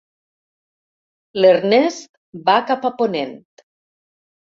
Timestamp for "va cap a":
2.51-2.95